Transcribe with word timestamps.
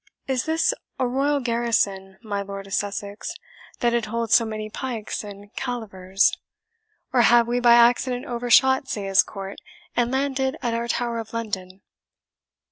"Is 0.25 0.45
this 0.45 0.73
a 0.97 1.05
royal 1.07 1.39
garrison, 1.39 2.17
my 2.23 2.41
Lord 2.41 2.65
of 2.65 2.73
Sussex, 2.73 3.35
that 3.81 3.93
it 3.93 4.07
holds 4.07 4.33
so 4.33 4.45
many 4.45 4.67
pikes 4.67 5.23
and 5.23 5.53
calivers? 5.55 6.35
or 7.13 7.21
have 7.21 7.47
we 7.47 7.59
by 7.59 7.73
accident 7.75 8.25
overshot 8.25 8.87
Sayes 8.89 9.21
Court, 9.21 9.59
and 9.95 10.11
landed 10.11 10.57
at 10.63 10.73
Our 10.73 10.87
Tower 10.87 11.19
of 11.19 11.33
London?" 11.33 11.81